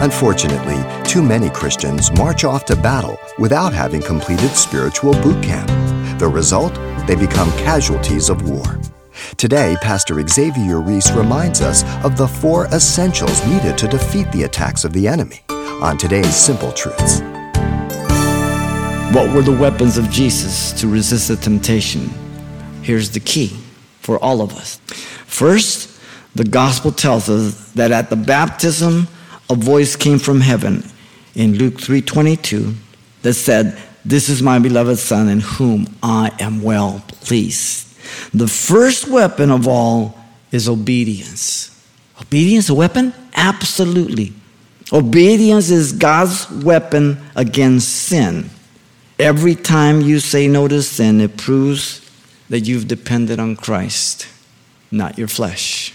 Unfortunately, 0.00 0.76
too 1.04 1.22
many 1.22 1.48
Christians 1.48 2.12
march 2.12 2.44
off 2.44 2.66
to 2.66 2.76
battle 2.76 3.18
without 3.38 3.72
having 3.72 4.02
completed 4.02 4.50
spiritual 4.50 5.14
boot 5.22 5.42
camp. 5.42 5.68
The 6.18 6.28
result? 6.28 6.74
They 7.06 7.14
become 7.14 7.50
casualties 7.52 8.28
of 8.28 8.46
war. 8.48 8.78
Today, 9.38 9.74
Pastor 9.80 10.26
Xavier 10.26 10.80
Ries 10.80 11.10
reminds 11.12 11.62
us 11.62 11.82
of 12.04 12.18
the 12.18 12.28
four 12.28 12.66
essentials 12.66 13.44
needed 13.46 13.78
to 13.78 13.88
defeat 13.88 14.30
the 14.32 14.42
attacks 14.42 14.84
of 14.84 14.92
the 14.92 15.08
enemy 15.08 15.40
on 15.48 15.96
today's 15.96 16.36
Simple 16.36 16.72
Truths. 16.72 17.20
What 19.14 19.34
were 19.34 19.42
the 19.42 19.56
weapons 19.58 19.96
of 19.96 20.10
Jesus 20.10 20.78
to 20.80 20.88
resist 20.88 21.28
the 21.28 21.36
temptation? 21.36 22.10
Here's 22.82 23.12
the 23.12 23.20
key 23.20 23.56
for 24.00 24.18
all 24.18 24.42
of 24.42 24.54
us. 24.56 24.76
First, 25.24 25.98
the 26.34 26.44
gospel 26.44 26.92
tells 26.92 27.30
us 27.30 27.72
that 27.72 27.92
at 27.92 28.10
the 28.10 28.16
baptism, 28.16 29.08
a 29.48 29.54
voice 29.54 29.96
came 29.96 30.18
from 30.18 30.40
heaven 30.40 30.84
in 31.34 31.56
Luke 31.58 31.80
3:22 31.80 32.74
that 33.22 33.34
said, 33.34 33.76
"This 34.04 34.28
is 34.28 34.42
my 34.42 34.58
beloved 34.58 34.98
son 34.98 35.28
in 35.28 35.40
whom 35.40 35.86
I 36.02 36.30
am 36.38 36.62
well 36.62 37.02
pleased." 37.22 37.86
The 38.32 38.48
first 38.48 39.08
weapon 39.08 39.50
of 39.50 39.66
all 39.66 40.18
is 40.52 40.68
obedience. 40.68 41.70
Obedience 42.20 42.68
a 42.68 42.74
weapon? 42.74 43.12
Absolutely. 43.34 44.32
Obedience 44.92 45.70
is 45.70 45.92
God's 45.92 46.48
weapon 46.50 47.18
against 47.34 47.88
sin. 47.88 48.50
Every 49.18 49.54
time 49.54 50.00
you 50.00 50.20
say 50.20 50.46
no 50.46 50.68
to 50.68 50.82
sin, 50.82 51.20
it 51.20 51.36
proves 51.36 52.00
that 52.48 52.60
you've 52.60 52.86
depended 52.86 53.40
on 53.40 53.56
Christ, 53.56 54.26
not 54.90 55.18
your 55.18 55.28
flesh. 55.28 55.92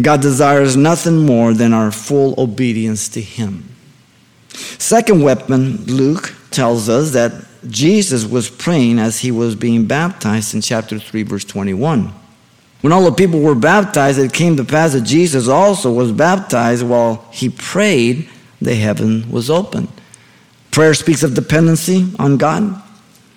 God 0.00 0.20
desires 0.20 0.76
nothing 0.76 1.24
more 1.24 1.54
than 1.54 1.72
our 1.72 1.90
full 1.90 2.34
obedience 2.38 3.08
to 3.10 3.20
Him. 3.20 3.68
Second 4.78 5.22
weapon, 5.22 5.84
Luke 5.86 6.34
tells 6.50 6.88
us 6.88 7.12
that 7.12 7.32
Jesus 7.68 8.24
was 8.24 8.48
praying 8.48 8.98
as 8.98 9.20
he 9.20 9.30
was 9.30 9.54
being 9.54 9.86
baptized 9.86 10.54
in 10.54 10.60
chapter 10.60 10.98
3, 10.98 11.22
verse 11.24 11.44
21. 11.44 12.12
When 12.80 12.92
all 12.92 13.04
the 13.04 13.12
people 13.12 13.40
were 13.40 13.54
baptized, 13.54 14.18
it 14.18 14.32
came 14.32 14.56
to 14.56 14.64
pass 14.64 14.92
that 14.92 15.02
Jesus 15.02 15.48
also 15.48 15.92
was 15.92 16.12
baptized 16.12 16.86
while 16.86 17.26
he 17.32 17.48
prayed, 17.48 18.28
the 18.60 18.74
heaven 18.74 19.30
was 19.30 19.50
open. 19.50 19.88
Prayer 20.70 20.94
speaks 20.94 21.22
of 21.22 21.34
dependency 21.34 22.08
on 22.18 22.36
God, 22.36 22.80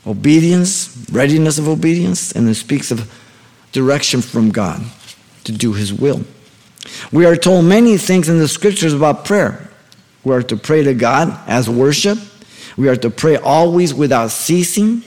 obedience, 0.06 1.08
readiness 1.12 1.58
of 1.58 1.68
obedience, 1.68 2.32
and 2.32 2.48
it 2.48 2.56
speaks 2.56 2.92
of 2.92 3.12
direction 3.72 4.22
from 4.22 4.52
God 4.52 4.84
to 5.44 5.52
do 5.52 5.74
his 5.74 5.92
will. 5.92 6.22
We 7.12 7.26
are 7.26 7.36
told 7.36 7.66
many 7.66 7.98
things 7.98 8.30
in 8.30 8.40
the 8.40 8.48
scriptures 8.48 8.94
about 8.94 9.26
prayer. 9.26 9.70
We 10.24 10.34
are 10.34 10.44
to 10.44 10.58
pray 10.58 10.84
to 10.84 10.94
God 10.94 11.38
as 11.48 11.70
worship. 11.70 12.18
We 12.78 12.88
are 12.90 12.96
to 12.96 13.10
pray 13.10 13.38
always 13.38 13.94
without 13.94 14.32
ceasing. 14.32 15.04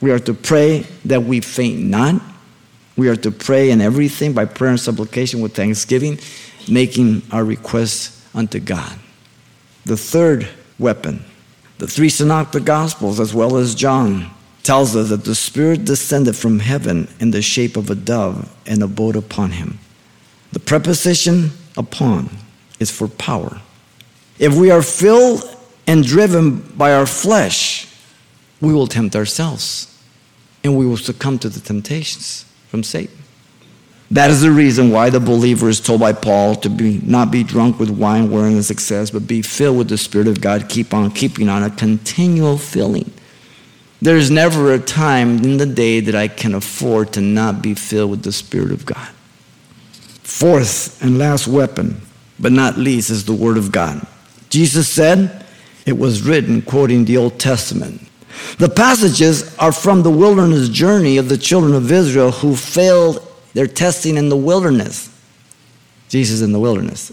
We 0.00 0.10
are 0.10 0.18
to 0.20 0.34
pray 0.34 0.86
that 1.04 1.22
we 1.22 1.40
faint 1.40 1.80
not. 1.80 2.20
We 2.96 3.08
are 3.08 3.16
to 3.16 3.30
pray 3.30 3.70
in 3.70 3.80
everything 3.80 4.32
by 4.32 4.46
prayer 4.46 4.70
and 4.70 4.80
supplication 4.80 5.40
with 5.40 5.54
thanksgiving, 5.54 6.18
making 6.68 7.22
our 7.30 7.44
requests 7.44 8.26
unto 8.34 8.58
God. 8.58 8.98
The 9.84 9.96
third 9.96 10.48
weapon, 10.78 11.24
the 11.78 11.86
three 11.86 12.08
synoptic 12.08 12.64
gospels, 12.64 13.20
as 13.20 13.32
well 13.32 13.56
as 13.56 13.74
John, 13.74 14.30
tells 14.62 14.96
us 14.96 15.08
that 15.10 15.24
the 15.24 15.34
Spirit 15.34 15.84
descended 15.84 16.36
from 16.36 16.58
heaven 16.58 17.08
in 17.20 17.30
the 17.30 17.40
shape 17.40 17.76
of 17.76 17.88
a 17.88 17.94
dove 17.94 18.54
and 18.66 18.82
abode 18.82 19.16
upon 19.16 19.52
him. 19.52 19.78
The 20.52 20.60
preposition 20.60 21.50
upon 21.76 22.30
is 22.80 22.90
for 22.90 23.08
power. 23.08 23.60
If 24.38 24.56
we 24.56 24.70
are 24.70 24.82
filled 24.82 25.42
and 25.86 26.04
driven 26.04 26.60
by 26.76 26.92
our 26.92 27.06
flesh, 27.06 27.92
we 28.60 28.72
will 28.72 28.86
tempt 28.86 29.16
ourselves 29.16 29.94
and 30.64 30.76
we 30.76 30.86
will 30.86 30.96
succumb 30.96 31.38
to 31.40 31.48
the 31.48 31.60
temptations 31.60 32.44
from 32.68 32.82
Satan. 32.82 33.16
That 34.10 34.30
is 34.30 34.40
the 34.40 34.50
reason 34.50 34.90
why 34.90 35.10
the 35.10 35.20
believer 35.20 35.68
is 35.68 35.80
told 35.80 36.00
by 36.00 36.14
Paul 36.14 36.54
to 36.56 36.70
be 36.70 36.98
not 37.04 37.30
be 37.30 37.44
drunk 37.44 37.78
with 37.78 37.90
wine 37.90 38.30
wherein 38.30 38.56
is 38.56 38.70
excess, 38.70 39.10
but 39.10 39.26
be 39.26 39.42
filled 39.42 39.76
with 39.76 39.88
the 39.88 39.98
Spirit 39.98 40.28
of 40.28 40.40
God, 40.40 40.68
keep 40.68 40.94
on 40.94 41.10
keeping 41.10 41.48
on 41.48 41.62
a 41.62 41.70
continual 41.70 42.56
filling. 42.56 43.12
There's 44.00 44.30
never 44.30 44.72
a 44.72 44.78
time 44.78 45.38
in 45.44 45.58
the 45.58 45.66
day 45.66 46.00
that 46.00 46.14
I 46.14 46.28
can 46.28 46.54
afford 46.54 47.12
to 47.14 47.20
not 47.20 47.60
be 47.60 47.74
filled 47.74 48.10
with 48.10 48.22
the 48.22 48.32
Spirit 48.32 48.70
of 48.70 48.86
God. 48.86 49.08
Fourth 50.28 51.02
and 51.02 51.18
last 51.18 51.48
weapon, 51.48 52.02
but 52.38 52.52
not 52.52 52.76
least, 52.76 53.08
is 53.08 53.24
the 53.24 53.32
Word 53.32 53.56
of 53.56 53.72
God. 53.72 54.06
Jesus 54.50 54.86
said, 54.86 55.46
It 55.86 55.96
was 55.96 56.20
written, 56.20 56.60
quoting 56.60 57.06
the 57.06 57.16
Old 57.16 57.40
Testament. 57.40 58.02
The 58.58 58.68
passages 58.68 59.56
are 59.56 59.72
from 59.72 60.02
the 60.02 60.10
wilderness 60.10 60.68
journey 60.68 61.16
of 61.16 61.30
the 61.30 61.38
children 61.38 61.74
of 61.74 61.90
Israel 61.90 62.30
who 62.30 62.54
failed 62.54 63.26
their 63.54 63.66
testing 63.66 64.18
in 64.18 64.28
the 64.28 64.36
wilderness. 64.36 65.08
Jesus 66.10 66.42
in 66.42 66.52
the 66.52 66.60
wilderness. 66.60 67.10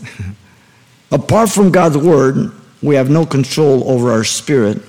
Apart 1.12 1.50
from 1.50 1.72
God's 1.72 1.97
word, 1.97 2.52
we 2.84 2.96
have 2.96 3.09
no 3.09 3.26
control 3.26 3.90
over 3.90 4.12
our 4.12 4.26
spirit 4.26 4.82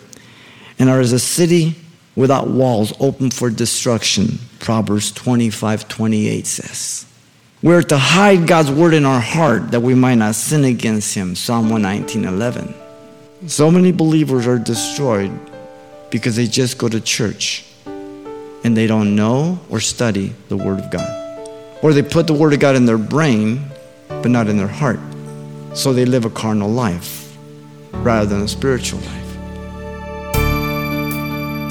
and 0.80 0.90
are 0.90 1.00
as 1.00 1.12
a 1.12 1.20
city 1.20 1.76
without 2.16 2.48
walls 2.48 2.92
open 2.98 3.30
for 3.30 3.50
destruction. 3.50 4.40
Proverbs 4.58 5.12
25 5.12 5.86
28 5.86 6.44
says. 6.44 7.06
We're 7.62 7.82
to 7.82 7.96
hide 7.96 8.46
God's 8.46 8.70
word 8.70 8.92
in 8.92 9.06
our 9.06 9.20
heart 9.20 9.70
that 9.70 9.80
we 9.80 9.94
might 9.94 10.16
not 10.16 10.34
sin 10.34 10.64
against 10.64 11.14
him. 11.14 11.34
Psalm 11.34 11.70
119 11.70 12.24
11. 12.24 12.74
So 13.46 13.70
many 13.70 13.92
believers 13.92 14.46
are 14.46 14.58
destroyed 14.58 15.32
because 16.10 16.36
they 16.36 16.46
just 16.46 16.76
go 16.76 16.88
to 16.88 17.00
church 17.00 17.64
and 17.86 18.76
they 18.76 18.86
don't 18.86 19.16
know 19.16 19.58
or 19.70 19.80
study 19.80 20.34
the 20.48 20.56
Word 20.56 20.80
of 20.80 20.90
God. 20.90 21.48
Or 21.82 21.94
they 21.94 22.02
put 22.02 22.26
the 22.26 22.34
Word 22.34 22.52
of 22.52 22.60
God 22.60 22.76
in 22.76 22.84
their 22.84 22.98
brain, 22.98 23.64
but 24.08 24.28
not 24.28 24.48
in 24.48 24.58
their 24.58 24.68
heart. 24.68 25.00
So 25.74 25.92
they 25.92 26.04
live 26.04 26.26
a 26.26 26.30
carnal 26.30 26.68
life 26.70 27.36
rather 27.92 28.26
than 28.26 28.42
a 28.42 28.48
spiritual 28.48 29.00
life. 29.00 29.25